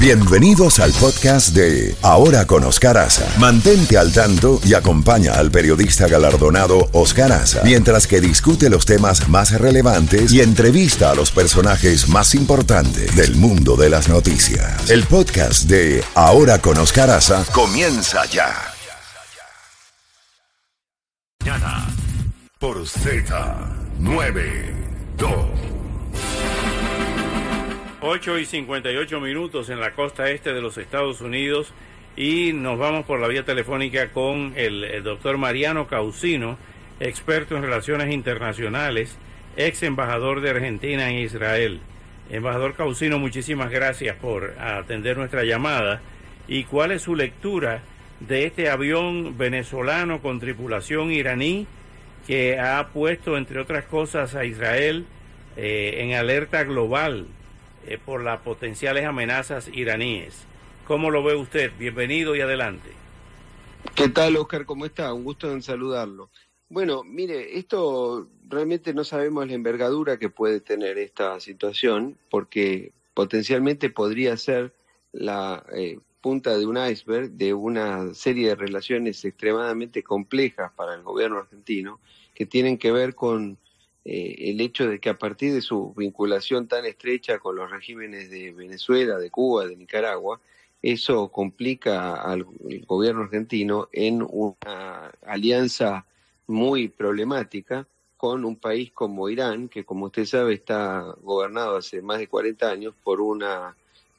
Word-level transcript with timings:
Bienvenidos 0.00 0.78
al 0.78 0.92
podcast 0.92 1.56
de 1.56 1.96
Ahora 2.02 2.46
con 2.46 2.62
Oscar 2.62 2.98
Aza. 2.98 3.26
Mantente 3.36 3.98
al 3.98 4.12
tanto 4.12 4.60
y 4.64 4.74
acompaña 4.74 5.32
al 5.32 5.50
periodista 5.50 6.06
galardonado 6.06 6.88
Oscar 6.92 7.32
Aza 7.32 7.62
mientras 7.64 8.06
que 8.06 8.20
discute 8.20 8.70
los 8.70 8.86
temas 8.86 9.28
más 9.28 9.60
relevantes 9.60 10.32
y 10.32 10.40
entrevista 10.40 11.10
a 11.10 11.16
los 11.16 11.32
personajes 11.32 12.08
más 12.08 12.36
importantes 12.36 13.16
del 13.16 13.34
mundo 13.34 13.74
de 13.74 13.90
las 13.90 14.08
noticias. 14.08 14.88
El 14.88 15.02
podcast 15.02 15.64
de 15.64 16.04
Ahora 16.14 16.60
con 16.60 16.78
Oscar 16.78 17.10
Aza 17.10 17.44
comienza 17.52 18.24
ya. 18.26 18.54
Mañana 21.40 21.88
por 22.60 22.84
Z92. 22.84 25.77
8 28.00 28.38
y 28.38 28.44
58 28.44 29.20
minutos 29.20 29.70
en 29.70 29.80
la 29.80 29.90
costa 29.90 30.30
este 30.30 30.52
de 30.52 30.60
los 30.60 30.78
Estados 30.78 31.20
Unidos 31.20 31.72
y 32.16 32.52
nos 32.52 32.78
vamos 32.78 33.04
por 33.04 33.18
la 33.18 33.26
vía 33.26 33.44
telefónica 33.44 34.10
con 34.12 34.52
el, 34.54 35.02
doctor 35.02 35.36
Mariano 35.36 35.88
Causino, 35.88 36.58
experto 37.00 37.56
en 37.56 37.62
relaciones 37.62 38.14
internacionales, 38.14 39.16
ex 39.56 39.82
embajador 39.82 40.40
de 40.40 40.50
Argentina 40.50 41.10
en 41.10 41.16
Israel. 41.16 41.80
Embajador 42.30 42.74
Causino, 42.74 43.18
muchísimas 43.18 43.70
gracias 43.70 44.14
por 44.16 44.54
atender 44.60 45.16
nuestra 45.16 45.42
llamada. 45.42 46.00
¿Y 46.46 46.64
cuál 46.64 46.92
es 46.92 47.02
su 47.02 47.16
lectura 47.16 47.82
de 48.20 48.46
este 48.46 48.70
avión 48.70 49.36
venezolano 49.36 50.22
con 50.22 50.38
tripulación 50.38 51.10
iraní 51.10 51.66
que 52.28 52.60
ha 52.60 52.86
puesto, 52.88 53.36
entre 53.36 53.58
otras 53.58 53.86
cosas, 53.86 54.36
a 54.36 54.44
Israel 54.44 55.04
eh, 55.56 55.96
en 55.98 56.14
alerta 56.14 56.62
global 56.62 57.26
eh, 57.88 57.98
por 57.98 58.22
las 58.22 58.40
potenciales 58.40 59.06
amenazas 59.06 59.68
iraníes. 59.72 60.44
¿Cómo 60.86 61.10
lo 61.10 61.22
ve 61.22 61.34
usted? 61.34 61.72
Bienvenido 61.78 62.36
y 62.36 62.40
adelante. 62.42 62.90
¿Qué 63.94 64.08
tal, 64.08 64.36
Oscar? 64.36 64.66
¿Cómo 64.66 64.84
está? 64.84 65.12
Un 65.14 65.24
gusto 65.24 65.50
en 65.50 65.62
saludarlo. 65.62 66.30
Bueno, 66.68 67.02
mire, 67.02 67.56
esto 67.58 68.28
realmente 68.46 68.92
no 68.92 69.04
sabemos 69.04 69.46
la 69.46 69.54
envergadura 69.54 70.18
que 70.18 70.28
puede 70.28 70.60
tener 70.60 70.98
esta 70.98 71.40
situación, 71.40 72.18
porque 72.28 72.92
potencialmente 73.14 73.88
podría 73.88 74.36
ser 74.36 74.74
la 75.12 75.64
eh, 75.72 75.98
punta 76.20 76.58
de 76.58 76.66
un 76.66 76.76
iceberg 76.76 77.30
de 77.30 77.54
una 77.54 78.12
serie 78.12 78.48
de 78.48 78.54
relaciones 78.54 79.24
extremadamente 79.24 80.02
complejas 80.02 80.72
para 80.76 80.94
el 80.94 81.02
gobierno 81.02 81.38
argentino, 81.38 82.00
que 82.34 82.44
tienen 82.44 82.76
que 82.76 82.92
ver 82.92 83.14
con 83.14 83.56
eh, 84.10 84.50
el 84.50 84.62
hecho 84.62 84.88
de 84.88 85.00
que 85.00 85.10
a 85.10 85.18
partir 85.18 85.52
de 85.52 85.60
su 85.60 85.92
vinculación 85.94 86.66
tan 86.66 86.86
estrecha 86.86 87.38
con 87.38 87.56
los 87.56 87.70
regímenes 87.70 88.30
de 88.30 88.52
Venezuela, 88.52 89.18
de 89.18 89.30
Cuba, 89.30 89.66
de 89.66 89.76
Nicaragua, 89.76 90.40
eso 90.80 91.28
complica 91.28 92.14
al 92.14 92.46
gobierno 92.86 93.24
argentino 93.24 93.90
en 93.92 94.26
una 94.26 95.12
alianza 95.26 96.06
muy 96.46 96.88
problemática 96.88 97.86
con 98.16 98.46
un 98.46 98.56
país 98.56 98.92
como 98.92 99.28
Irán, 99.28 99.68
que 99.68 99.84
como 99.84 100.06
usted 100.06 100.24
sabe 100.24 100.54
está 100.54 101.14
gobernado 101.20 101.76
hace 101.76 102.00
más 102.00 102.18
de 102.18 102.28
40 102.28 102.66
años 102.66 102.94
por 103.04 103.20
una 103.20 103.76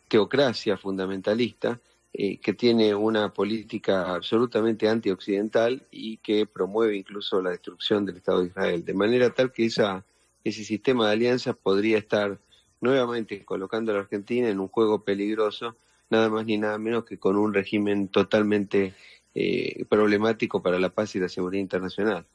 teocracia 0.08 0.78
fundamentalista 0.78 1.80
eh, 2.12 2.40
que 2.40 2.54
tiene 2.54 2.96
una 2.96 3.34
política 3.34 4.16
absolutamente 4.16 4.90
antioccidental 4.90 5.88
y 5.92 6.18
que 6.18 6.46
promueve 6.48 6.98
incluso 6.98 7.42
la 7.42 7.52
destrucción 7.52 8.06
del 8.06 8.18
Estado 8.18 8.42
de 8.42 8.48
Israel, 8.48 8.84
de 8.84 8.94
manera 8.94 9.30
tal 9.30 9.52
que 9.52 9.66
esa, 9.66 10.04
ese 10.44 10.64
sistema 10.64 11.08
de 11.08 11.14
alianzas 11.14 11.56
podría 11.56 12.00
estar 12.00 12.40
nuevamente 12.82 13.46
colocando 13.46 13.92
a 13.92 13.96
la 13.96 14.02
Argentina 14.02 14.50
en 14.50 14.60
un 14.60 14.70
juego 14.70 15.04
peligroso, 15.04 15.76
nada 16.10 16.30
más 16.30 16.46
ni 16.46 16.58
nada 16.58 16.78
menos 16.80 17.06
que 17.06 17.20
con 17.20 17.38
un 17.38 17.54
régimen 17.54 18.08
totalmente 18.08 18.96
eh, 19.36 19.86
problemático 19.88 20.64
para 20.64 20.80
la 20.80 20.90
paz 20.90 21.16
y 21.16 21.20
la 21.20 21.30
seguridad 21.30 21.62
internacional. 21.62 22.26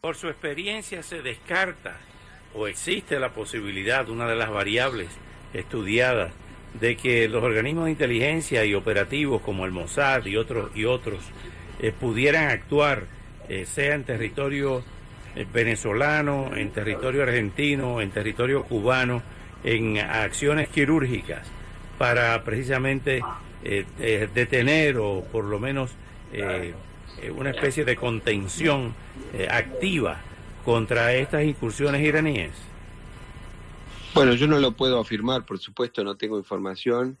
Por 0.00 0.16
su 0.16 0.28
experiencia 0.28 1.02
se 1.02 1.22
descarta 1.22 2.00
o 2.54 2.66
existe 2.66 3.20
la 3.20 3.32
posibilidad, 3.32 4.08
una 4.08 4.28
de 4.28 4.36
las 4.36 4.50
variables 4.50 5.08
estudiadas, 5.52 6.32
de 6.74 6.96
que 6.96 7.28
los 7.28 7.42
organismos 7.42 7.86
de 7.86 7.92
inteligencia 7.92 8.64
y 8.64 8.74
operativos 8.74 9.42
como 9.42 9.64
el 9.64 9.72
Mossad 9.72 10.24
y 10.26 10.36
otros 10.36 10.70
y 10.74 10.84
otros 10.84 11.18
eh, 11.80 11.92
pudieran 11.98 12.50
actuar 12.50 13.04
eh, 13.48 13.64
sea 13.66 13.94
en 13.94 14.04
territorio 14.04 14.82
eh, 15.34 15.46
venezolano, 15.52 16.50
en 16.54 16.70
territorio 16.70 17.22
argentino, 17.22 18.00
en 18.00 18.10
territorio 18.10 18.64
cubano, 18.64 19.22
en 19.64 19.98
acciones 19.98 20.68
quirúrgicas 20.68 21.46
para 21.98 22.44
precisamente 22.44 23.20
detener 24.32 24.98
o 24.98 25.24
por 25.32 25.42
lo 25.44 25.58
menos 25.58 25.90
una 27.34 27.50
especie 27.50 27.84
de 27.84 27.96
contención 27.96 28.94
activa 29.50 30.20
contra 30.64 31.12
estas 31.14 31.42
incursiones 31.42 32.02
iraníes. 32.02 32.52
Bueno, 34.14 34.34
yo 34.34 34.48
no 34.48 34.58
lo 34.58 34.72
puedo 34.72 34.98
afirmar, 34.98 35.44
por 35.44 35.58
supuesto, 35.58 36.02
no 36.02 36.16
tengo 36.16 36.38
información 36.38 37.18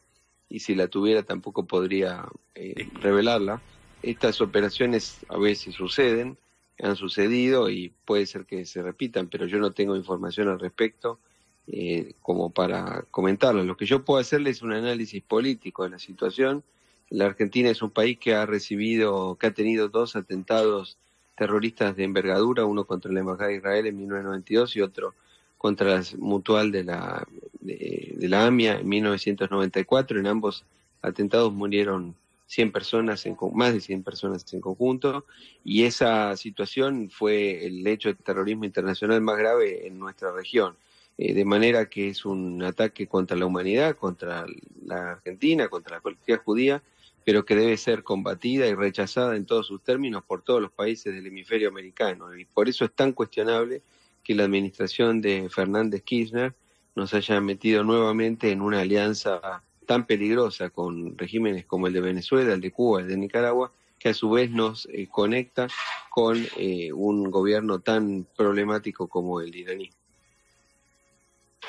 y 0.48 0.60
si 0.60 0.74
la 0.74 0.88
tuviera 0.88 1.22
tampoco 1.22 1.66
podría 1.66 2.26
eh, 2.54 2.88
revelarla. 3.00 3.60
Estas 4.02 4.40
operaciones 4.40 5.18
a 5.28 5.38
veces 5.38 5.74
suceden, 5.74 6.38
han 6.80 6.96
sucedido 6.96 7.70
y 7.70 7.92
puede 8.04 8.26
ser 8.26 8.46
que 8.46 8.64
se 8.64 8.82
repitan, 8.82 9.28
pero 9.28 9.46
yo 9.46 9.58
no 9.58 9.72
tengo 9.72 9.96
información 9.96 10.48
al 10.48 10.60
respecto 10.60 11.18
eh, 11.66 12.14
como 12.22 12.50
para 12.50 13.02
comentarlo. 13.10 13.62
Lo 13.64 13.76
que 13.76 13.86
yo 13.86 14.04
puedo 14.04 14.20
hacerle 14.20 14.50
es 14.50 14.62
un 14.62 14.72
análisis 14.72 15.22
político 15.22 15.84
de 15.84 15.90
la 15.90 15.98
situación. 15.98 16.64
La 17.10 17.26
Argentina 17.26 17.68
es 17.68 17.82
un 17.82 17.90
país 17.90 18.18
que 18.18 18.34
ha 18.34 18.46
recibido, 18.46 19.36
que 19.36 19.48
ha 19.48 19.54
tenido 19.54 19.88
dos 19.88 20.16
atentados 20.16 20.96
terroristas 21.36 21.94
de 21.96 22.04
envergadura, 22.04 22.64
uno 22.64 22.84
contra 22.84 23.12
la 23.12 23.20
Embajada 23.20 23.50
de 23.50 23.56
Israel 23.56 23.86
en 23.86 23.98
1992 23.98 24.76
y 24.76 24.80
otro 24.80 25.14
contra 25.58 25.98
la 25.98 26.04
mutual 26.18 26.72
de 26.72 26.84
la, 26.84 27.26
de, 27.60 28.16
la 28.28 28.46
AMIA 28.46 28.78
en 28.78 28.88
1994. 28.88 30.20
En 30.20 30.26
ambos 30.26 30.64
atentados 31.02 31.52
murieron 31.52 32.14
100 32.46 32.72
personas, 32.72 33.26
en, 33.26 33.36
más 33.52 33.74
de 33.74 33.80
100 33.80 34.02
personas 34.04 34.50
en 34.54 34.60
conjunto, 34.60 35.26
y 35.64 35.82
esa 35.82 36.34
situación 36.36 37.10
fue 37.10 37.66
el 37.66 37.86
hecho 37.86 38.08
de 38.08 38.14
terrorismo 38.14 38.64
internacional 38.64 39.20
más 39.20 39.36
grave 39.36 39.86
en 39.86 39.98
nuestra 39.98 40.32
región. 40.32 40.76
Eh, 41.18 41.34
de 41.34 41.44
manera 41.44 41.88
que 41.88 42.08
es 42.08 42.24
un 42.24 42.62
ataque 42.62 43.08
contra 43.08 43.36
la 43.36 43.44
humanidad, 43.44 43.96
contra 43.96 44.46
la 44.86 45.12
Argentina, 45.12 45.68
contra 45.68 45.96
la 45.96 46.00
colectividad 46.00 46.42
judía, 46.44 46.82
pero 47.24 47.44
que 47.44 47.56
debe 47.56 47.76
ser 47.76 48.04
combatida 48.04 48.68
y 48.68 48.74
rechazada 48.74 49.36
en 49.36 49.44
todos 49.44 49.66
sus 49.66 49.82
términos 49.82 50.22
por 50.24 50.42
todos 50.42 50.62
los 50.62 50.70
países 50.70 51.12
del 51.12 51.26
hemisferio 51.26 51.68
americano. 51.68 52.34
Y 52.36 52.44
por 52.44 52.68
eso 52.68 52.84
es 52.84 52.92
tan 52.92 53.12
cuestionable 53.12 53.82
que 54.28 54.34
la 54.34 54.44
administración 54.44 55.22
de 55.22 55.48
Fernández 55.48 56.02
Kirchner 56.02 56.54
nos 56.94 57.14
haya 57.14 57.40
metido 57.40 57.82
nuevamente 57.82 58.50
en 58.50 58.60
una 58.60 58.82
alianza 58.82 59.62
tan 59.86 60.04
peligrosa 60.04 60.68
con 60.68 61.16
regímenes 61.16 61.64
como 61.64 61.86
el 61.86 61.94
de 61.94 62.02
Venezuela, 62.02 62.52
el 62.52 62.60
de 62.60 62.70
Cuba, 62.70 63.00
el 63.00 63.08
de 63.08 63.16
Nicaragua, 63.16 63.72
que 63.98 64.10
a 64.10 64.14
su 64.14 64.28
vez 64.28 64.50
nos 64.50 64.86
eh, 64.92 65.08
conecta 65.10 65.66
con 66.10 66.46
eh, 66.58 66.92
un 66.92 67.30
gobierno 67.30 67.80
tan 67.80 68.26
problemático 68.36 69.08
como 69.08 69.40
el 69.40 69.56
iraní. 69.56 69.88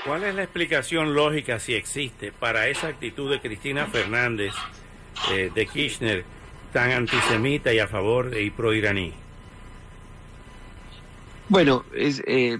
¿Cuál 0.04 0.26
es 0.26 0.36
la 0.36 0.44
explicación 0.44 1.14
lógica, 1.14 1.60
si 1.60 1.76
existe, 1.76 2.34
para 2.34 2.68
esa 2.68 2.90
actitud 2.90 3.32
de 3.32 3.40
Cristina 3.40 3.88
Fernández, 3.88 4.54
eh, 5.32 5.50
de 5.56 5.66
Kirchner, 5.66 6.26
tan 6.74 6.92
antisemita 6.92 7.74
y 7.74 7.80
a 7.80 7.88
favor 7.88 8.38
y 8.38 8.50
pro-iraní? 8.50 9.29
Bueno, 11.50 11.84
es, 11.96 12.22
eh, 12.28 12.60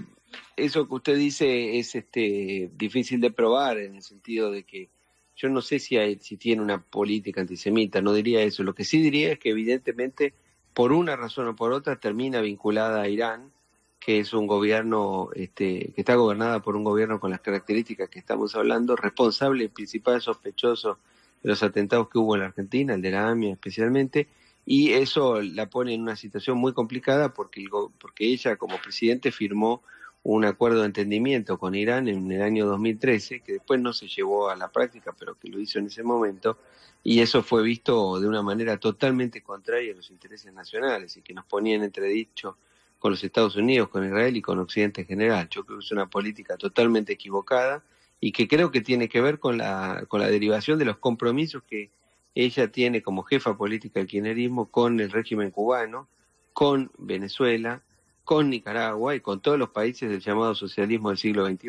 eso 0.56 0.88
que 0.88 0.94
usted 0.94 1.16
dice 1.16 1.78
es 1.78 1.94
este, 1.94 2.70
difícil 2.76 3.20
de 3.20 3.30
probar 3.30 3.78
en 3.78 3.94
el 3.94 4.02
sentido 4.02 4.50
de 4.50 4.64
que 4.64 4.88
yo 5.36 5.48
no 5.48 5.62
sé 5.62 5.78
si, 5.78 5.96
hay, 5.96 6.18
si 6.18 6.36
tiene 6.36 6.60
una 6.60 6.82
política 6.82 7.40
antisemita, 7.40 8.02
no 8.02 8.12
diría 8.12 8.42
eso. 8.42 8.64
Lo 8.64 8.74
que 8.74 8.84
sí 8.84 9.00
diría 9.00 9.32
es 9.32 9.38
que 9.38 9.50
evidentemente, 9.50 10.34
por 10.74 10.92
una 10.92 11.14
razón 11.14 11.46
o 11.46 11.54
por 11.54 11.72
otra, 11.72 12.00
termina 12.00 12.40
vinculada 12.40 13.02
a 13.02 13.08
Irán, 13.08 13.52
que 14.00 14.18
es 14.18 14.32
un 14.34 14.48
gobierno 14.48 15.30
este, 15.34 15.92
que 15.94 16.00
está 16.00 16.16
gobernada 16.16 16.60
por 16.60 16.74
un 16.74 16.82
gobierno 16.82 17.20
con 17.20 17.30
las 17.30 17.40
características 17.40 18.08
que 18.08 18.18
estamos 18.18 18.56
hablando, 18.56 18.96
responsable 18.96 19.68
principal 19.68 20.20
sospechoso 20.20 20.98
de 21.42 21.48
los 21.48 21.62
atentados 21.62 22.08
que 22.08 22.18
hubo 22.18 22.34
en 22.34 22.40
la 22.40 22.48
Argentina, 22.48 22.94
el 22.94 23.02
de 23.02 23.10
la 23.12 23.28
AMIA 23.28 23.52
especialmente, 23.52 24.26
y 24.64 24.92
eso 24.92 25.40
la 25.40 25.68
pone 25.68 25.94
en 25.94 26.02
una 26.02 26.16
situación 26.16 26.58
muy 26.58 26.72
complicada 26.72 27.32
porque, 27.32 27.64
porque 27.98 28.26
ella 28.26 28.56
como 28.56 28.80
presidente 28.80 29.32
firmó 29.32 29.82
un 30.22 30.44
acuerdo 30.44 30.80
de 30.80 30.86
entendimiento 30.86 31.58
con 31.58 31.74
Irán 31.74 32.08
en 32.08 32.30
el 32.30 32.42
año 32.42 32.66
2013, 32.66 33.40
que 33.40 33.54
después 33.54 33.80
no 33.80 33.92
se 33.92 34.06
llevó 34.06 34.50
a 34.50 34.56
la 34.56 34.70
práctica, 34.70 35.14
pero 35.18 35.38
que 35.38 35.48
lo 35.48 35.58
hizo 35.58 35.78
en 35.78 35.86
ese 35.86 36.02
momento, 36.02 36.58
y 37.02 37.20
eso 37.20 37.42
fue 37.42 37.62
visto 37.62 38.20
de 38.20 38.28
una 38.28 38.42
manera 38.42 38.76
totalmente 38.76 39.42
contraria 39.42 39.92
a 39.92 39.96
los 39.96 40.10
intereses 40.10 40.52
nacionales 40.52 41.16
y 41.16 41.22
que 41.22 41.32
nos 41.32 41.46
ponía 41.46 41.74
en 41.74 41.84
entredicho 41.84 42.58
con 42.98 43.12
los 43.12 43.24
Estados 43.24 43.56
Unidos, 43.56 43.88
con 43.88 44.04
Israel 44.04 44.36
y 44.36 44.42
con 44.42 44.58
Occidente 44.58 45.00
en 45.00 45.06
general. 45.06 45.48
Yo 45.48 45.64
creo 45.64 45.78
que 45.78 45.84
es 45.86 45.92
una 45.92 46.10
política 46.10 46.58
totalmente 46.58 47.14
equivocada 47.14 47.82
y 48.20 48.32
que 48.32 48.46
creo 48.46 48.70
que 48.70 48.82
tiene 48.82 49.08
que 49.08 49.22
ver 49.22 49.38
con 49.38 49.56
la, 49.56 50.04
con 50.06 50.20
la 50.20 50.28
derivación 50.28 50.78
de 50.78 50.84
los 50.84 50.98
compromisos 50.98 51.62
que 51.62 51.90
ella 52.34 52.68
tiene 52.68 53.02
como 53.02 53.22
jefa 53.22 53.56
política 53.56 54.00
del 54.00 54.08
kirchnerismo 54.08 54.70
con 54.70 55.00
el 55.00 55.10
régimen 55.10 55.50
cubano, 55.50 56.08
con 56.52 56.90
Venezuela, 56.98 57.82
con 58.24 58.50
Nicaragua 58.50 59.14
y 59.14 59.20
con 59.20 59.40
todos 59.40 59.58
los 59.58 59.70
países 59.70 60.08
del 60.08 60.20
llamado 60.20 60.54
socialismo 60.54 61.08
del 61.08 61.18
siglo 61.18 61.46
XXI. 61.46 61.68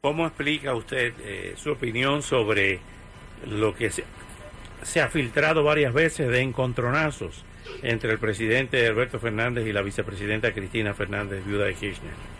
¿Cómo 0.00 0.26
explica 0.26 0.74
usted 0.74 1.14
eh, 1.20 1.54
su 1.56 1.72
opinión 1.72 2.22
sobre 2.22 2.78
lo 3.44 3.74
que 3.74 3.90
se, 3.90 4.04
se, 4.82 5.00
ha 5.00 5.08
filtrado 5.08 5.64
varias 5.64 5.92
veces 5.92 6.28
de 6.28 6.40
encontronazos 6.40 7.44
entre 7.82 8.12
el 8.12 8.18
presidente 8.18 8.86
Alberto 8.86 9.18
Fernández 9.18 9.66
y 9.66 9.72
la 9.72 9.82
vicepresidenta 9.82 10.54
Cristina 10.54 10.94
Fernández, 10.94 11.44
viuda 11.44 11.64
de 11.64 11.74
Kirchner? 11.74 12.35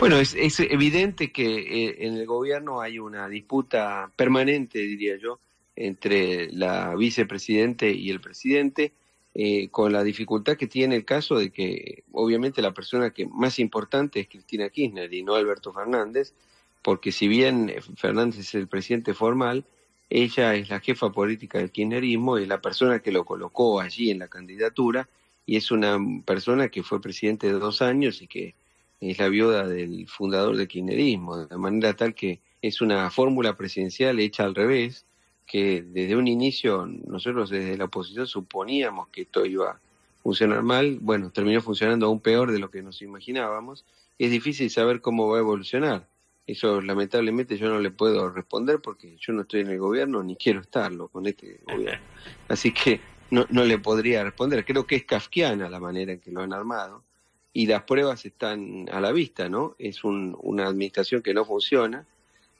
Bueno, 0.00 0.18
es, 0.18 0.34
es 0.34 0.58
evidente 0.60 1.30
que 1.30 1.44
eh, 1.44 2.06
en 2.06 2.14
el 2.14 2.24
gobierno 2.24 2.80
hay 2.80 2.98
una 2.98 3.28
disputa 3.28 4.10
permanente, 4.16 4.78
diría 4.78 5.18
yo, 5.18 5.40
entre 5.76 6.50
la 6.52 6.94
vicepresidente 6.96 7.90
y 7.90 8.08
el 8.08 8.18
presidente, 8.18 8.94
eh, 9.34 9.68
con 9.68 9.92
la 9.92 10.02
dificultad 10.02 10.56
que 10.56 10.66
tiene 10.66 10.96
el 10.96 11.04
caso 11.04 11.36
de 11.36 11.50
que 11.50 12.02
obviamente 12.12 12.62
la 12.62 12.72
persona 12.72 13.10
que 13.10 13.26
más 13.26 13.58
importante 13.58 14.20
es 14.20 14.28
Cristina 14.28 14.70
Kirchner 14.70 15.12
y 15.12 15.22
no 15.22 15.34
Alberto 15.34 15.70
Fernández, 15.70 16.32
porque 16.80 17.12
si 17.12 17.28
bien 17.28 17.70
Fernández 17.96 18.40
es 18.40 18.54
el 18.54 18.68
presidente 18.68 19.12
formal, 19.12 19.66
ella 20.08 20.54
es 20.54 20.70
la 20.70 20.80
jefa 20.80 21.12
política 21.12 21.58
del 21.58 21.72
kirchnerismo 21.72 22.38
y 22.38 22.46
la 22.46 22.62
persona 22.62 23.00
que 23.00 23.12
lo 23.12 23.26
colocó 23.26 23.80
allí 23.80 24.10
en 24.10 24.20
la 24.20 24.28
candidatura 24.28 25.10
y 25.44 25.56
es 25.56 25.70
una 25.70 25.98
persona 26.24 26.70
que 26.70 26.82
fue 26.82 27.02
presidente 27.02 27.48
de 27.48 27.58
dos 27.58 27.82
años 27.82 28.22
y 28.22 28.26
que 28.26 28.54
es 29.00 29.18
la 29.18 29.28
viuda 29.28 29.66
del 29.66 30.06
fundador 30.08 30.56
del 30.56 30.68
kirchnerismo, 30.68 31.46
de 31.46 31.56
manera 31.56 31.94
tal 31.94 32.14
que 32.14 32.40
es 32.60 32.80
una 32.80 33.10
fórmula 33.10 33.56
presidencial 33.56 34.20
hecha 34.20 34.44
al 34.44 34.54
revés, 34.54 35.06
que 35.46 35.82
desde 35.82 36.14
un 36.16 36.28
inicio 36.28 36.86
nosotros 36.86 37.50
desde 37.50 37.76
la 37.76 37.86
oposición 37.86 38.26
suponíamos 38.26 39.08
que 39.08 39.22
esto 39.22 39.44
iba 39.46 39.70
a 39.70 39.80
funcionar 40.22 40.62
mal, 40.62 40.98
bueno, 41.00 41.30
terminó 41.30 41.60
funcionando 41.62 42.06
aún 42.06 42.20
peor 42.20 42.52
de 42.52 42.58
lo 42.58 42.70
que 42.70 42.82
nos 42.82 43.00
imaginábamos, 43.00 43.84
es 44.18 44.30
difícil 44.30 44.70
saber 44.70 45.00
cómo 45.00 45.28
va 45.28 45.38
a 45.38 45.40
evolucionar. 45.40 46.06
Eso 46.46 46.80
lamentablemente 46.80 47.56
yo 47.56 47.68
no 47.68 47.78
le 47.78 47.90
puedo 47.90 48.28
responder 48.28 48.80
porque 48.82 49.16
yo 49.18 49.32
no 49.32 49.42
estoy 49.42 49.60
en 49.60 49.68
el 49.68 49.78
gobierno 49.78 50.22
ni 50.22 50.36
quiero 50.36 50.60
estarlo 50.60 51.08
con 51.08 51.26
este 51.26 51.60
gobierno. 51.64 52.04
Así 52.48 52.72
que 52.72 53.00
no, 53.30 53.46
no 53.50 53.64
le 53.64 53.78
podría 53.78 54.24
responder. 54.24 54.64
Creo 54.64 54.86
que 54.86 54.96
es 54.96 55.04
kafkiana 55.04 55.70
la 55.70 55.80
manera 55.80 56.12
en 56.12 56.20
que 56.20 56.30
lo 56.30 56.42
han 56.42 56.52
armado 56.52 57.04
y 57.52 57.66
las 57.66 57.82
pruebas 57.82 58.24
están 58.24 58.88
a 58.92 59.00
la 59.00 59.12
vista, 59.12 59.48
¿no? 59.48 59.74
Es 59.78 60.04
un, 60.04 60.36
una 60.40 60.66
administración 60.66 61.22
que 61.22 61.34
no 61.34 61.44
funciona 61.44 62.06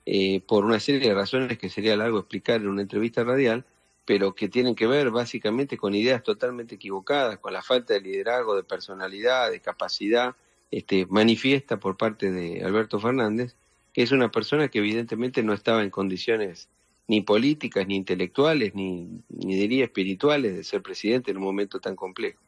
eh, 0.07 0.41
por 0.47 0.65
una 0.65 0.81
serie 0.81 1.09
de 1.09 1.15
razones 1.15 1.59
que 1.59 1.69
sería 1.69 1.97
largo 1.97 2.19
explicar 2.19 2.61
en 2.61 2.69
una 2.69 2.83
entrevista 2.83 3.23
radial, 3.23 3.65
pero 4.05 4.35
que 4.35 4.49
tienen 4.49 4.75
que 4.75 4.87
ver 4.87 5.11
básicamente 5.11 5.77
con 5.77 5.95
ideas 5.95 6.23
totalmente 6.23 6.75
equivocadas, 6.75 7.39
con 7.39 7.53
la 7.53 7.63
falta 7.63 7.95
de 7.95 8.01
liderazgo, 8.01 8.57
de 8.57 8.65
personalidad, 8.65 9.51
de 9.51 9.61
capacidad 9.61 10.35
este, 10.71 11.07
manifiesta 11.07 11.79
por 11.79 11.97
parte 11.97 12.33
de 12.33 12.65
Alberto 12.65 12.99
Fernández 12.99 13.55
que 13.93 14.03
es 14.03 14.13
una 14.13 14.31
persona 14.31 14.69
que 14.69 14.79
evidentemente 14.79 15.43
no 15.43 15.53
estaba 15.53 15.83
en 15.83 15.91
condiciones 15.91 16.69
ni 17.09 17.23
políticas, 17.23 17.87
ni 17.87 17.97
intelectuales, 17.97 18.75
ni, 18.75 19.23
ni 19.29 19.57
diría 19.57 19.85
espirituales 19.85 20.55
de 20.55 20.63
ser 20.63 20.83
presidente 20.83 21.31
en 21.31 21.39
un 21.39 21.43
momento 21.43 21.81
tan 21.81 21.97
complejo. 21.97 22.41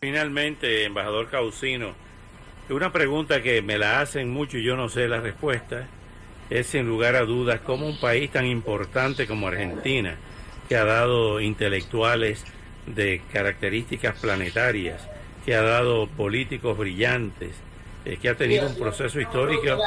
Finalmente, 0.00 0.84
embajador 0.84 1.30
Causino, 1.30 1.94
una 2.68 2.92
pregunta 2.92 3.42
que 3.42 3.62
me 3.62 3.78
la 3.78 4.00
hacen 4.00 4.30
mucho 4.30 4.58
y 4.58 4.62
yo 4.62 4.76
no 4.76 4.88
sé 4.88 5.08
la 5.08 5.20
respuesta, 5.20 5.86
es 6.50 6.66
sin 6.66 6.86
lugar 6.86 7.16
a 7.16 7.24
dudas 7.24 7.60
cómo 7.60 7.86
un 7.86 7.98
país 7.98 8.30
tan 8.30 8.46
importante 8.46 9.26
como 9.26 9.48
Argentina, 9.48 10.16
que 10.68 10.76
ha 10.76 10.84
dado 10.84 11.40
intelectuales 11.40 12.44
de 12.86 13.22
características 13.32 14.18
planetarias, 14.18 15.00
que 15.44 15.54
ha 15.54 15.62
dado 15.62 16.06
políticos 16.06 16.76
brillantes, 16.76 17.54
eh, 18.04 18.18
que 18.20 18.28
ha 18.28 18.34
tenido 18.34 18.66
un 18.66 18.76
proceso 18.76 19.20
histórico 19.20 19.78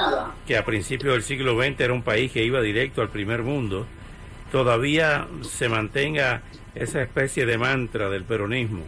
que 0.48 0.57
a 0.57 0.65
principios 0.65 1.13
del 1.13 1.24
siglo 1.24 1.56
XX 1.62 1.80
era 1.81 1.94
un 1.94 2.01
país 2.01 2.31
que 2.31 2.44
iba 2.44 2.62
directo 2.62 3.01
al 3.01 3.09
primer 3.09 3.44
mundo, 3.44 3.86
todavía 4.51 5.27
se 5.42 5.69
mantenga 5.69 6.42
esa 6.74 7.01
especie 7.01 7.45
de 7.45 7.57
mantra 7.57 8.09
del 8.09 8.24
peronismo, 8.24 8.83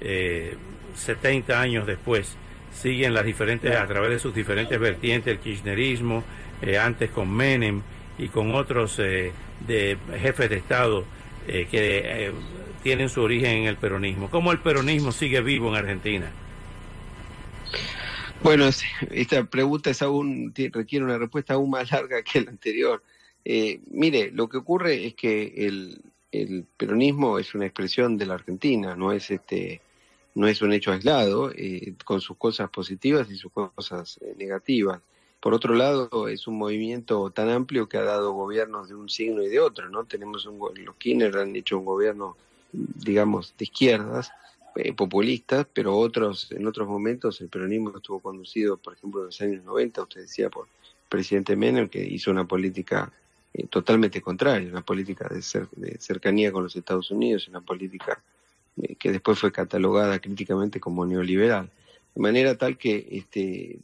eh, 0.00 0.56
70 0.96 1.60
años 1.60 1.86
después, 1.86 2.36
siguen 2.72 3.14
las 3.14 3.24
diferentes, 3.24 3.74
a 3.74 3.86
través 3.86 4.10
de 4.10 4.18
sus 4.18 4.34
diferentes 4.34 4.78
vertientes, 4.78 5.32
el 5.32 5.40
kirchnerismo, 5.40 6.24
eh, 6.62 6.78
antes 6.78 7.10
con 7.10 7.30
Menem 7.34 7.82
y 8.18 8.28
con 8.28 8.54
otros 8.54 8.98
eh, 8.98 9.32
de 9.66 9.96
jefes 10.20 10.50
de 10.50 10.56
Estado 10.56 11.04
que 11.46 12.30
tienen 12.82 13.08
su 13.08 13.22
origen 13.22 13.62
en 13.62 13.64
el 13.64 13.76
peronismo. 13.76 14.28
¿Cómo 14.28 14.52
el 14.52 14.58
peronismo 14.58 15.12
sigue 15.12 15.40
vivo 15.40 15.70
en 15.70 15.76
Argentina? 15.76 16.30
Bueno, 18.42 18.68
esta 19.10 19.44
pregunta 19.44 19.90
es 19.90 20.02
aún, 20.02 20.52
requiere 20.54 21.04
una 21.04 21.18
respuesta 21.18 21.54
aún 21.54 21.70
más 21.70 21.90
larga 21.90 22.22
que 22.22 22.42
la 22.42 22.50
anterior. 22.50 23.02
Eh, 23.44 23.80
mire, 23.90 24.30
lo 24.30 24.48
que 24.48 24.58
ocurre 24.58 25.06
es 25.06 25.14
que 25.14 25.54
el, 25.56 26.02
el, 26.30 26.64
peronismo 26.76 27.38
es 27.38 27.54
una 27.54 27.66
expresión 27.66 28.16
de 28.16 28.26
la 28.26 28.34
Argentina, 28.34 28.94
no 28.94 29.12
es 29.12 29.30
este, 29.30 29.80
no 30.38 30.46
es 30.46 30.62
un 30.62 30.72
hecho 30.72 30.92
aislado, 30.92 31.50
eh, 31.50 31.94
con 32.04 32.20
sus 32.20 32.36
cosas 32.36 32.70
positivas 32.70 33.28
y 33.28 33.36
sus 33.36 33.50
cosas 33.50 34.20
eh, 34.20 34.34
negativas. 34.38 35.00
Por 35.40 35.52
otro 35.52 35.74
lado, 35.74 36.28
es 36.28 36.46
un 36.46 36.56
movimiento 36.56 37.30
tan 37.30 37.48
amplio 37.50 37.88
que 37.88 37.96
ha 37.96 38.02
dado 38.02 38.32
gobiernos 38.32 38.88
de 38.88 38.94
un 38.94 39.08
signo 39.08 39.42
y 39.42 39.48
de 39.48 39.58
otro, 39.58 39.88
¿no? 39.88 40.04
Tenemos 40.04 40.46
un, 40.46 40.60
los 40.84 40.94
Kirchner 40.94 41.36
han 41.38 41.56
hecho 41.56 41.78
un 41.78 41.84
gobierno, 41.84 42.36
digamos, 42.72 43.52
de 43.58 43.64
izquierdas, 43.64 44.30
eh, 44.76 44.92
populistas, 44.92 45.66
pero 45.72 45.96
otros 45.96 46.52
en 46.52 46.64
otros 46.68 46.86
momentos 46.86 47.40
el 47.40 47.48
peronismo 47.48 47.96
estuvo 47.96 48.20
conducido, 48.20 48.76
por 48.76 48.94
ejemplo, 48.94 49.22
en 49.22 49.26
los 49.26 49.40
años 49.40 49.64
90, 49.64 50.02
usted 50.02 50.20
decía, 50.20 50.50
por 50.50 50.66
el 50.66 51.08
presidente 51.08 51.56
Menem, 51.56 51.88
que 51.88 52.04
hizo 52.04 52.30
una 52.30 52.46
política 52.46 53.12
eh, 53.54 53.66
totalmente 53.66 54.22
contraria, 54.22 54.68
una 54.70 54.82
política 54.82 55.28
de, 55.28 55.42
cercanía 55.98 56.52
con 56.52 56.62
los 56.62 56.76
Estados 56.76 57.10
Unidos, 57.10 57.48
una 57.48 57.60
política 57.60 58.22
que 58.98 59.12
después 59.12 59.38
fue 59.38 59.52
catalogada 59.52 60.18
críticamente 60.18 60.80
como 60.80 61.06
neoliberal. 61.06 61.70
De 62.14 62.20
manera 62.20 62.56
tal 62.56 62.76
que 62.78 63.06
este, 63.10 63.78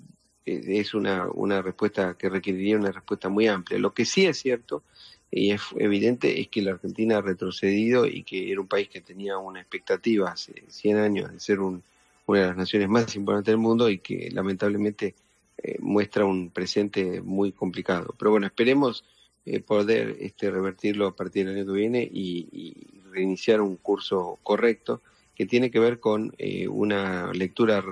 es 0.45 0.95
una, 0.95 1.29
una 1.29 1.63
respuesta 1.63 2.17
que 2.19 2.29
requeriría 2.29 2.77
una 2.77 2.93
respuesta 2.93 3.29
muy 3.29 3.47
amplia. 3.47 3.79
Lo 3.79 3.95
que 3.95 4.05
sí 4.05 4.27
es 4.27 4.39
cierto 4.39 4.83
y 5.31 5.51
es 5.51 5.63
evidente 5.77 6.41
es 6.41 6.49
que 6.49 6.63
la 6.63 6.73
Argentina 6.73 7.19
ha 7.19 7.21
retrocedido 7.21 8.07
y 8.07 8.23
que 8.23 8.53
era 8.53 8.61
un 8.61 8.69
país 8.69 8.89
que 8.89 9.01
tenía 9.01 9.37
una 9.37 9.61
expectativa 9.61 10.31
hace 10.31 10.63
100 10.69 10.97
años 10.97 11.33
de 11.33 11.41
ser 11.41 11.61
una 11.61 11.81
de 12.29 12.47
las 12.47 12.57
naciones 12.57 12.89
más 12.89 13.17
importantes 13.17 13.51
del 13.51 13.59
mundo 13.59 13.91
y 13.91 13.99
que 13.99 14.31
lamentablemente 14.31 15.15
eh, 15.59 15.77
muestra 15.81 16.25
un 16.25 16.51
presente 16.51 17.21
muy 17.21 17.51
complicado. 17.51 18.15
Pero 18.17 18.31
bueno, 18.31 18.47
esperemos 18.47 19.05
eh, 19.45 19.61
poder 19.61 20.17
este, 20.21 20.51
revertirlo 20.51 21.07
a 21.07 21.17
partir 21.17 21.47
del 21.47 21.57
año 21.57 21.67
que 21.67 21.73
viene 21.73 22.09
y, 22.11 22.94
reiniciar 23.15 23.61
un 23.61 23.77
curso 23.77 24.39
correcto 24.43 25.01
que 25.35 25.47
tiene 25.47 25.71
que 25.71 25.79
ver 25.79 26.01
con 26.01 26.35
eh, 26.39 26.69
una 26.69 27.33
lectura 27.33 27.85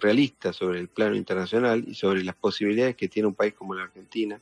realista 0.00 0.52
sobre 0.52 0.80
el 0.80 0.88
plano 0.88 1.14
internacional 1.14 1.84
y 1.86 1.94
sobre 1.94 2.24
las 2.24 2.34
posibilidades 2.34 2.96
que 2.96 3.08
tiene 3.08 3.28
un 3.28 3.34
país 3.34 3.54
como 3.54 3.74
la 3.74 3.84
Argentina 3.84 4.40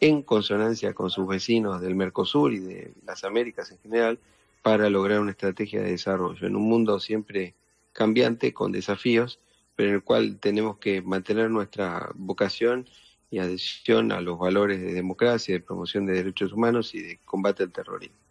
en 0.00 0.22
consonancia 0.22 0.94
con 0.94 1.10
sus 1.10 1.26
vecinos 1.26 1.80
del 1.80 1.94
Mercosur 1.94 2.52
y 2.52 2.58
de 2.60 2.92
las 3.04 3.24
Américas 3.24 3.70
en 3.70 3.78
general, 3.78 4.18
para 4.62 4.88
lograr 4.90 5.20
una 5.20 5.32
estrategia 5.32 5.82
de 5.82 5.90
desarrollo 5.90 6.46
en 6.46 6.56
un 6.56 6.62
mundo 6.62 7.00
siempre 7.00 7.54
cambiante, 7.92 8.52
con 8.52 8.70
desafíos, 8.70 9.40
pero 9.74 9.90
en 9.90 9.94
el 9.96 10.02
cual 10.02 10.38
tenemos 10.40 10.78
que 10.78 11.02
mantener 11.02 11.50
nuestra 11.50 12.10
vocación 12.14 12.86
y 13.30 13.38
adhesión 13.38 14.12
a 14.12 14.20
los 14.20 14.38
valores 14.38 14.80
de 14.80 14.92
democracia, 14.92 15.54
de 15.54 15.60
promoción 15.60 16.06
de 16.06 16.14
derechos 16.14 16.52
humanos 16.52 16.94
y 16.94 17.02
de 17.02 17.18
combate 17.24 17.64
al 17.64 17.72
terrorismo. 17.72 18.27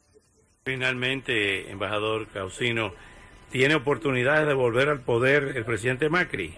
Finalmente, 0.67 1.71
embajador 1.71 2.27
Causino, 2.27 2.93
¿tiene 3.49 3.75
oportunidades 3.75 4.45
de 4.45 4.53
volver 4.53 4.89
al 4.89 4.99
poder 4.99 5.53
el 5.55 5.63
presidente 5.63 6.09
Macri? 6.09 6.55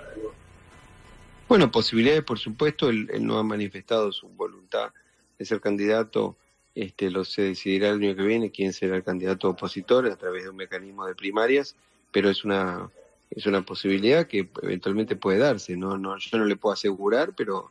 Bueno, 1.48 1.72
posibilidades, 1.72 2.24
por 2.24 2.40
supuesto, 2.40 2.90
él, 2.90 3.08
no 3.22 3.38
ha 3.38 3.44
manifestado 3.44 4.12
su 4.12 4.28
voluntad 4.30 4.92
de 5.38 5.46
ser 5.46 5.62
candidato, 5.62 6.36
este, 6.74 7.12
lo 7.12 7.24
se 7.24 7.44
decidirá 7.44 7.90
el 7.90 8.02
año 8.02 8.16
que 8.16 8.24
viene 8.24 8.50
quién 8.50 8.74
será 8.74 8.96
el 8.96 9.04
candidato 9.04 9.48
opositor 9.48 10.08
a 10.08 10.16
través 10.16 10.42
de 10.42 10.50
un 10.50 10.56
mecanismo 10.56 11.06
de 11.06 11.14
primarias, 11.14 11.76
pero 12.12 12.32
es 12.32 12.44
una 12.44 12.90
es 13.30 13.46
una 13.46 13.62
posibilidad 13.62 14.26
que 14.26 14.50
eventualmente 14.64 15.18
puede 15.18 15.38
darse, 15.38 15.78
no, 15.78 16.00
no, 16.00 16.18
yo 16.18 16.40
no 16.40 16.46
le 16.46 16.56
puedo 16.56 16.74
asegurar, 16.74 17.36
pero 17.38 17.70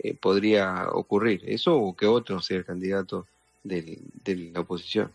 eh, 0.00 0.12
podría 0.12 0.90
ocurrir 0.90 1.40
eso 1.46 1.78
o 1.78 1.96
que 1.96 2.04
otro 2.04 2.42
sea 2.42 2.58
el 2.58 2.66
candidato 2.66 3.26
de 3.64 4.02
la 4.52 4.60
oposición. 4.60 5.10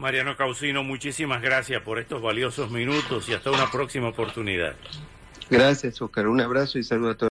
Mariano 0.00 0.36
Causino, 0.36 0.82
muchísimas 0.82 1.42
gracias 1.42 1.82
por 1.82 1.98
estos 1.98 2.22
valiosos 2.22 2.70
minutos 2.70 3.28
y 3.28 3.34
hasta 3.34 3.50
una 3.50 3.70
próxima 3.70 4.08
oportunidad. 4.08 4.74
Gracias, 5.50 6.00
Oscar. 6.00 6.28
Un 6.28 6.40
abrazo 6.40 6.78
y 6.78 6.84
saludo 6.84 7.10
a 7.10 7.14
todos. 7.14 7.18